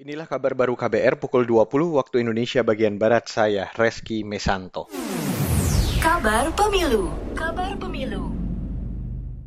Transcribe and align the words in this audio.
Inilah 0.00 0.24
kabar 0.24 0.56
baru 0.56 0.80
KBR 0.80 1.20
pukul 1.20 1.44
20 1.44 2.00
waktu 2.00 2.24
Indonesia 2.24 2.64
bagian 2.64 2.96
Barat 2.96 3.28
saya, 3.28 3.68
Reski 3.76 4.24
Mesanto. 4.24 4.88
Kabar 6.00 6.48
Pemilu. 6.56 7.12
Kabar 7.36 7.76
Pemilu. 7.76 8.32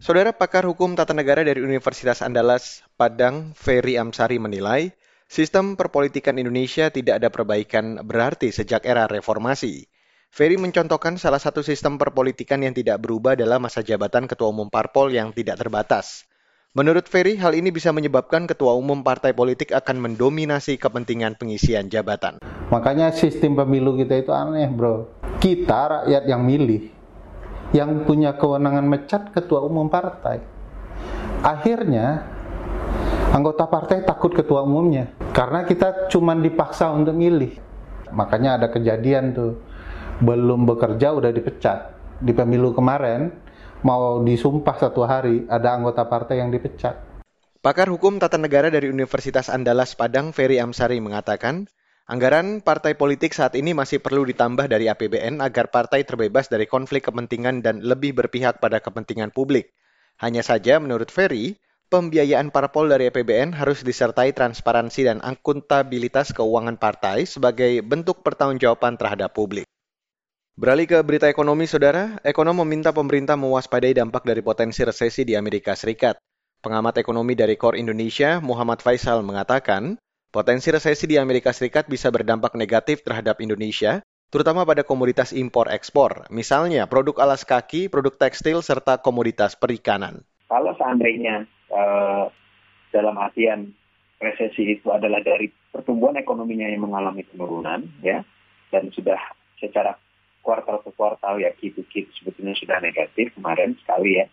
Saudara 0.00 0.32
pakar 0.32 0.64
hukum 0.64 0.96
tata 0.96 1.12
negara 1.12 1.44
dari 1.44 1.60
Universitas 1.60 2.24
Andalas 2.24 2.80
Padang, 2.96 3.52
Ferry 3.52 4.00
Amsari 4.00 4.40
menilai, 4.40 4.96
sistem 5.28 5.76
perpolitikan 5.76 6.40
Indonesia 6.40 6.88
tidak 6.88 7.20
ada 7.20 7.28
perbaikan 7.28 8.00
berarti 8.00 8.48
sejak 8.48 8.88
era 8.88 9.04
reformasi. 9.04 9.84
Ferry 10.32 10.56
mencontohkan 10.56 11.20
salah 11.20 11.44
satu 11.44 11.60
sistem 11.60 12.00
perpolitikan 12.00 12.64
yang 12.64 12.72
tidak 12.72 13.04
berubah 13.04 13.36
dalam 13.36 13.60
masa 13.60 13.84
jabatan 13.84 14.24
Ketua 14.24 14.48
Umum 14.48 14.72
Parpol 14.72 15.12
yang 15.12 15.28
tidak 15.36 15.60
terbatas. 15.60 16.27
Menurut 16.76 17.08
Ferry, 17.08 17.40
hal 17.40 17.56
ini 17.56 17.72
bisa 17.72 17.96
menyebabkan 17.96 18.44
ketua 18.44 18.76
umum 18.76 19.00
partai 19.00 19.32
politik 19.32 19.72
akan 19.72 20.04
mendominasi 20.04 20.76
kepentingan 20.76 21.32
pengisian 21.40 21.88
jabatan. 21.88 22.44
Makanya 22.68 23.08
sistem 23.08 23.56
pemilu 23.56 23.96
kita 23.96 24.20
itu 24.20 24.28
aneh, 24.36 24.68
bro. 24.68 25.08
Kita 25.40 26.04
rakyat 26.04 26.28
yang 26.28 26.44
milih, 26.44 26.92
yang 27.72 28.04
punya 28.04 28.36
kewenangan 28.36 28.84
mecat 28.84 29.32
ketua 29.32 29.64
umum 29.64 29.88
partai. 29.88 30.44
Akhirnya 31.40 32.28
anggota 33.32 33.64
partai 33.64 34.04
takut 34.04 34.36
ketua 34.36 34.60
umumnya 34.60 35.08
karena 35.32 35.64
kita 35.64 36.12
cuma 36.12 36.36
dipaksa 36.36 36.92
untuk 36.92 37.16
milih. 37.16 37.56
Makanya 38.12 38.60
ada 38.60 38.68
kejadian 38.68 39.32
tuh 39.32 39.56
belum 40.20 40.68
bekerja 40.68 41.16
udah 41.16 41.32
dipecat 41.32 41.96
di 42.20 42.36
pemilu 42.36 42.76
kemarin 42.76 43.47
mau 43.82 44.22
disumpah 44.22 44.76
satu 44.78 45.06
hari, 45.06 45.46
ada 45.46 45.74
anggota 45.74 46.06
partai 46.06 46.42
yang 46.42 46.50
dipecat. 46.50 46.98
Pakar 47.58 47.90
Hukum 47.90 48.22
Tata 48.22 48.38
Negara 48.38 48.70
dari 48.70 48.86
Universitas 48.86 49.50
Andalas 49.50 49.98
Padang, 49.98 50.30
Ferry 50.30 50.62
Amsari 50.62 51.02
mengatakan, 51.02 51.66
anggaran 52.06 52.62
partai 52.62 52.94
politik 52.94 53.34
saat 53.34 53.58
ini 53.58 53.74
masih 53.74 53.98
perlu 53.98 54.22
ditambah 54.22 54.70
dari 54.70 54.86
APBN 54.86 55.42
agar 55.42 55.68
partai 55.68 56.06
terbebas 56.06 56.46
dari 56.46 56.70
konflik 56.70 57.10
kepentingan 57.10 57.60
dan 57.60 57.82
lebih 57.82 58.14
berpihak 58.14 58.62
pada 58.62 58.78
kepentingan 58.78 59.34
publik. 59.34 59.74
Hanya 60.22 60.46
saja, 60.46 60.78
menurut 60.78 61.10
Ferry, 61.10 61.58
pembiayaan 61.90 62.54
parpol 62.54 62.90
dari 62.90 63.10
APBN 63.10 63.56
harus 63.56 63.82
disertai 63.82 64.36
transparansi 64.36 65.08
dan 65.08 65.18
akuntabilitas 65.24 66.30
keuangan 66.36 66.78
partai 66.78 67.26
sebagai 67.26 67.82
bentuk 67.82 68.22
pertanggungjawaban 68.22 69.00
terhadap 69.00 69.34
publik. 69.34 69.66
Beralih 70.58 70.90
ke 70.90 70.98
berita 71.06 71.30
ekonomi, 71.30 71.70
saudara. 71.70 72.18
Ekonom 72.26 72.66
meminta 72.66 72.90
pemerintah 72.90 73.38
mewaspadai 73.38 73.94
dampak 73.94 74.26
dari 74.26 74.42
potensi 74.42 74.82
resesi 74.82 75.22
di 75.22 75.38
Amerika 75.38 75.78
Serikat. 75.78 76.18
Pengamat 76.58 76.98
ekonomi 76.98 77.38
dari 77.38 77.54
Core 77.54 77.78
Indonesia, 77.78 78.42
Muhammad 78.42 78.82
Faisal, 78.82 79.22
mengatakan, 79.22 80.02
potensi 80.34 80.74
resesi 80.74 81.06
di 81.06 81.14
Amerika 81.14 81.54
Serikat 81.54 81.86
bisa 81.86 82.10
berdampak 82.10 82.58
negatif 82.58 83.06
terhadap 83.06 83.38
Indonesia, 83.38 84.02
terutama 84.34 84.66
pada 84.66 84.82
komoditas 84.82 85.30
impor-ekspor, 85.30 86.26
misalnya 86.34 86.90
produk 86.90 87.22
alas 87.22 87.46
kaki, 87.46 87.86
produk 87.86 88.18
tekstil, 88.18 88.58
serta 88.58 88.98
komoditas 88.98 89.54
perikanan. 89.54 90.26
Kalau 90.50 90.74
seandainya 90.74 91.46
uh, 91.70 92.26
dalam 92.90 93.14
artian 93.14 93.70
resesi 94.18 94.74
itu 94.74 94.90
adalah 94.90 95.22
dari 95.22 95.54
pertumbuhan 95.70 96.18
ekonominya 96.18 96.66
yang 96.66 96.82
mengalami 96.82 97.22
penurunan, 97.30 97.86
ya, 98.02 98.26
dan 98.74 98.90
sudah 98.90 99.22
secara 99.62 99.94
kuartal 100.42 100.80
ke 100.82 100.90
kuartal 100.94 101.40
ya 101.42 101.52
gitu 101.58 101.84
gitu 101.90 102.08
sebetulnya 102.18 102.54
sudah 102.56 102.78
negatif 102.80 103.34
kemarin 103.36 103.76
sekali 103.80 104.22
ya. 104.22 104.26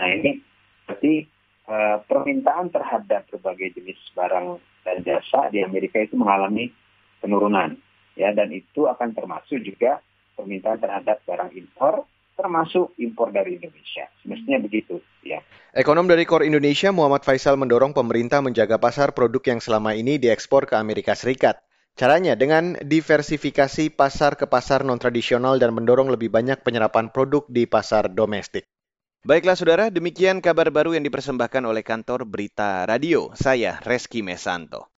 Nah 0.00 0.08
ini 0.10 0.40
berarti 0.86 1.28
uh, 1.68 1.96
permintaan 2.04 2.72
terhadap 2.72 3.28
berbagai 3.30 3.78
jenis 3.78 4.00
barang 4.16 4.58
dan 4.86 4.96
jasa 5.04 5.52
di 5.52 5.60
Amerika 5.60 6.00
itu 6.00 6.16
mengalami 6.16 6.72
penurunan 7.20 7.76
ya 8.16 8.32
dan 8.32 8.50
itu 8.50 8.88
akan 8.88 9.12
termasuk 9.12 9.60
juga 9.62 10.00
permintaan 10.34 10.80
terhadap 10.80 11.20
barang 11.28 11.52
impor 11.52 12.08
termasuk 12.40 12.96
impor 12.96 13.28
dari 13.36 13.60
Indonesia. 13.60 14.08
Semestinya 14.24 14.64
begitu, 14.64 14.96
ya. 15.20 15.44
Ekonom 15.76 16.08
dari 16.08 16.24
Core 16.24 16.48
Indonesia 16.48 16.88
Muhammad 16.88 17.20
Faisal 17.20 17.60
mendorong 17.60 17.92
pemerintah 17.92 18.40
menjaga 18.40 18.80
pasar 18.80 19.12
produk 19.12 19.44
yang 19.44 19.60
selama 19.60 19.92
ini 19.92 20.16
diekspor 20.16 20.64
ke 20.64 20.80
Amerika 20.80 21.12
Serikat. 21.12 21.60
Caranya 21.98 22.32
dengan 22.38 22.78
diversifikasi 22.80 23.92
pasar 23.92 24.38
ke 24.38 24.48
pasar 24.48 24.86
non-tradisional 24.86 25.60
dan 25.60 25.76
mendorong 25.76 26.08
lebih 26.08 26.32
banyak 26.32 26.64
penyerapan 26.64 27.12
produk 27.12 27.44
di 27.50 27.68
pasar 27.68 28.08
domestik. 28.08 28.64
Baiklah 29.20 29.52
saudara, 29.52 29.92
demikian 29.92 30.40
kabar 30.40 30.72
baru 30.72 30.96
yang 30.96 31.04
dipersembahkan 31.04 31.60
oleh 31.68 31.84
kantor 31.84 32.24
Berita 32.24 32.88
Radio. 32.88 33.28
Saya 33.36 33.76
Reski 33.84 34.24
Mesanto. 34.24 34.88